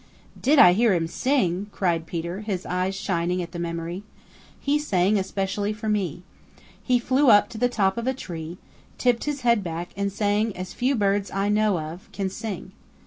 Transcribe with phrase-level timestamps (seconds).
[0.41, 4.01] "Did I hear him sing!" cried Peter, his eyes shining at the memory.
[4.59, 6.23] "He sang especially for me.
[6.83, 8.57] He flew up to the top of a tree,
[8.97, 12.71] tipped his head back and sang as few birds I know of can sing.